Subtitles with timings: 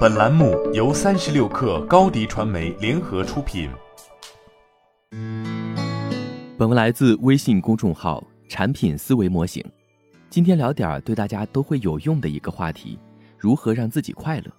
[0.00, 3.70] 本栏目由三十六氪高低传媒联合出品。
[6.58, 9.64] 本文来自微信公众号“产品思维模型”。
[10.28, 12.98] 今天聊点儿对大家都会有用的一个话题：
[13.38, 14.52] 如何让自己快乐。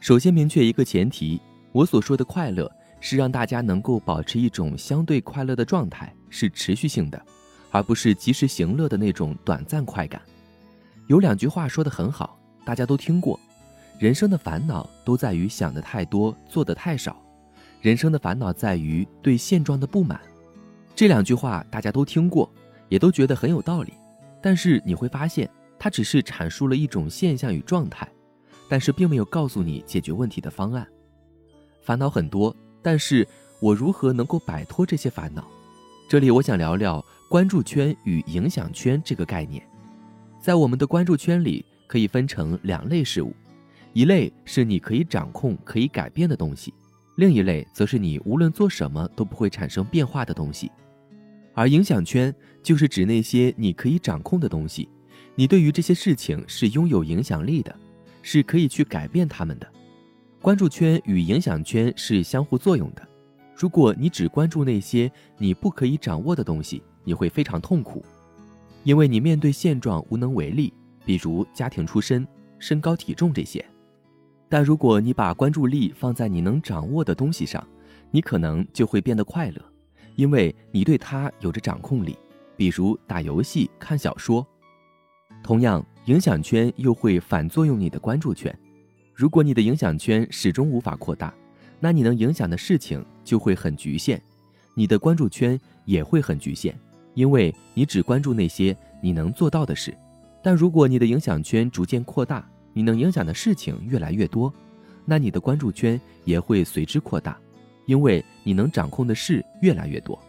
[0.00, 1.40] 首先明确一个前提，
[1.72, 7.20] 我所说的快乐是让大家能够保持一种相对快乐的状态，是持续性的，
[7.70, 10.20] 而不是及时行乐的那种短暂快感。
[11.06, 13.40] 有两句话说的很好，大家都听过：
[13.98, 17.14] 人生的烦恼都在于想的太多，做的太少；
[17.80, 20.20] 人生的烦恼在于对现状的不满。
[20.94, 22.50] 这两句话大家都听过，
[22.90, 23.94] 也都觉得很有道理。
[24.42, 25.48] 但是你会发现，
[25.78, 28.06] 它只是阐述了一种现象与状态，
[28.68, 30.86] 但是并没有告诉你解决问题的方案。
[31.80, 33.26] 烦恼很多，但是
[33.60, 35.42] 我如何能够摆脱这些烦恼？
[36.06, 39.66] 这里我想聊聊关注圈与影响圈这个概念。
[40.38, 43.34] 在我们的关注圈里，可以分成两类事物，
[43.96, 46.74] 一类是你可以掌控、可以改变的东西，
[47.16, 50.70] 另一类则是你无论做什么都不会产生变化的东西。
[51.54, 52.30] 而影响圈
[52.62, 54.86] 就是指那些你可以掌控的东西，
[55.34, 57.74] 你对于这些事情是拥有影响力的，
[58.20, 59.66] 是可以去改变他们的。
[60.42, 63.08] 关注圈与影响圈是相互作用的。
[63.56, 68.04] 如果你只关注那些你不可以掌握的东西，你会非常痛苦。
[68.84, 70.70] 因为你面对现状无能为力，
[71.06, 73.64] 比如家庭出身、身高体重这些。
[74.48, 77.66] 但如果你把关注力放在你能掌握的东西上，
[78.10, 79.60] 你可能就会变得快乐，
[80.14, 82.16] 因为你对它有着掌控力，
[82.56, 84.46] 比如打游戏、看小说。
[85.42, 88.56] 同样，影响圈又会反作用你的关注圈。
[89.14, 91.34] 如果你的影响圈始终无法扩大，
[91.80, 94.20] 那你能影响的事情就会很局限，
[94.74, 96.78] 你的关注圈也会很局限。
[97.14, 99.96] 因为你只关注那些你能做到的事，
[100.42, 104.52] 但如果你的影响圈逐渐扩大，你能影响的事情越来越多，
[105.06, 107.38] 那你的关注圈也会随之扩大，
[107.86, 110.22] 因为你能掌控的事越来越多。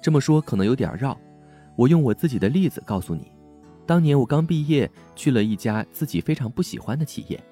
[0.00, 1.18] 这么说可能有点绕，
[1.74, 3.32] 我用我自己的例子告诉你：
[3.84, 7.42] 当年我刚毕业，去了一家自己非常不喜欢的企业，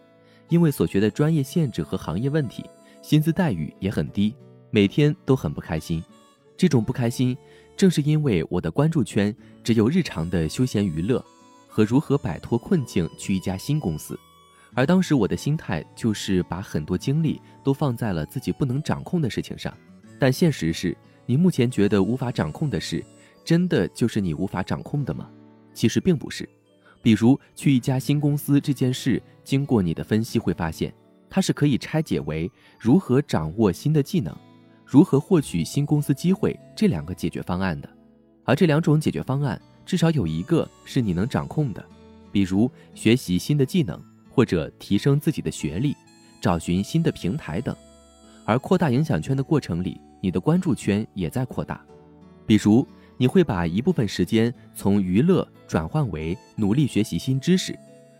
[0.48, 2.64] 因为所学的专业限制和行业问题，
[3.02, 4.32] 薪资待遇也很低，
[4.70, 6.00] 每天都很不开心。
[6.56, 7.36] 这种不开心。
[7.76, 9.32] 正是因为我的关注圈
[9.62, 11.24] 只有日常的休闲娱乐
[11.68, 14.18] 和如何摆脱困境去一家新公司，
[14.74, 19.72] 而当时我的心态就是把很多精力都放在了自己不能掌控的事情上。
[20.18, 20.96] 但现实是，
[21.26, 23.04] 你目前觉得无法掌控的事，
[23.44, 25.28] 真的就是你无法掌控的吗？
[25.72, 26.48] 其实并不是。
[27.00, 30.92] 比如去一家新公司这件事，经过你的分析会发现，
[31.30, 34.36] 它是可以拆解为如何掌握新的技能。
[34.84, 37.88] 如何获取新公司机会这两个解决方案的，
[38.44, 41.84] 而这两种解决方案至少有一个是你能掌控的，
[42.32, 44.02] 比如学习新的技能
[44.38, 45.96] 或者提升自己的学历，
[46.40, 47.74] 找寻新的平台等。
[48.44, 51.84] 而扩大影响圈的过程里，你的关注圈也在扩大，
[52.46, 57.76] 比如你会把一部分时间从娱乐转换为努力学习新知识，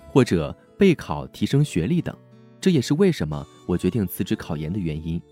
[0.09, 2.13] 或者备考提升学历等。
[2.61, 5.23] 这也是为什么我决定辞职考研的原因。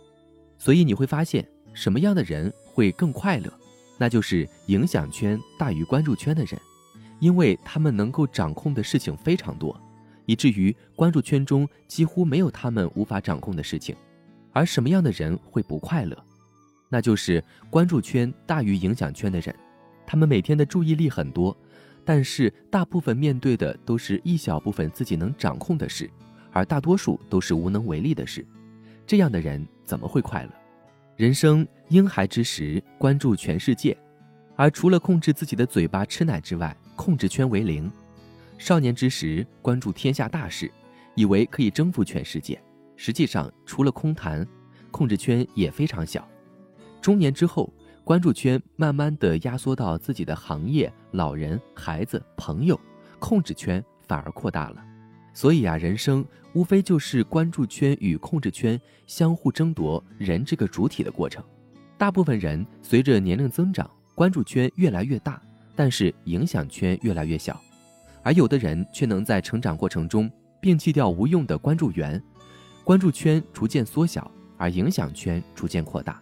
[0.56, 3.52] 所以你会发现，什么样的人会更快乐？
[3.98, 6.56] 那就是影响圈大于关注圈的人，
[7.18, 9.76] 因为他们能够掌控的事情非常多，
[10.26, 13.96] 以至于关注圈中几乎没有他们无法掌控的事情。
[14.52, 16.16] 而什么样的人会不快乐？
[16.88, 19.54] 那就是关注圈大于影响圈的人，
[20.06, 21.56] 他们每天的注意力很多，
[22.04, 26.08] 但是大部分面对的都是一小部分自己能掌控的事，
[26.52, 28.46] 而大多数都是无能为力的事。
[29.06, 30.50] 这样的人怎么会快乐？
[31.16, 33.96] 人生婴孩之时关注全世界，
[34.54, 37.90] 而除了控制自己的嘴巴吃奶之外，控制圈为零；
[38.58, 40.70] 少年之时关注天下大事，
[41.14, 42.60] 以为可以征服全世界，
[42.96, 44.46] 实际上除了空谈，
[44.90, 46.22] 控制圈也非常小；
[47.00, 47.72] 中年之后
[48.02, 52.78] 关注圈慢慢的压缩到自己的行业、老人、孩子、朋友，
[53.18, 54.82] 控制圈反而扩大了。
[55.34, 56.24] 所以啊，人生
[56.54, 61.44] 无非就是关注圈与控制圈相互争夺人这个主体的过程。
[61.98, 65.42] 大部分人随着年龄增长，关注圈越来越大，
[65.74, 67.54] 但是影响圈越来越小；
[68.26, 70.28] 而有的人却能在成长过程中
[70.60, 72.20] 摒弃掉无用的关注源，
[72.82, 76.20] 关注圈逐渐缩小，而影响圈逐渐扩大。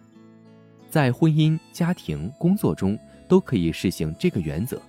[0.87, 2.95] 在婚姻、家庭、工作中
[3.27, 4.79] 都可以实行这个原则，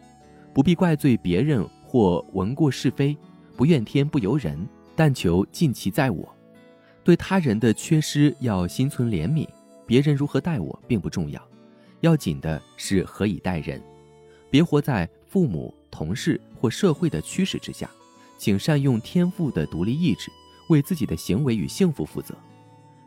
[0.52, 3.16] 不必怪罪别人或闻过是非。
[3.56, 6.36] 不怨天不由人，但求尽其在我。
[7.02, 9.48] 对他人的缺失要心存怜悯，
[9.86, 11.42] 别人如何待我并不重要，
[12.00, 13.80] 要紧的是何以待人。
[14.50, 17.88] 别活在父母、同事或社会的驱使之下，
[18.36, 20.30] 请善用天赋的独立意志，
[20.68, 22.34] 为自己的行为与幸福负责，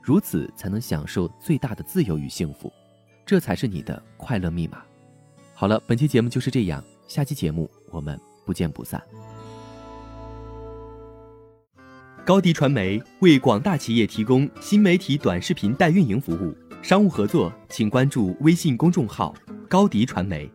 [0.02, 2.74] 如此才能享受最大的自由与幸福，
[3.28, 4.82] 这才是你的快乐密码。
[5.54, 9.00] 好了，本期节目就是这样，下期节目我们不见不散。
[12.26, 19.36] 高迪传媒为广大企业提供新媒体短视频代运营服务，商务合作请关注微信公众号
[19.70, 20.52] “高迪传媒”。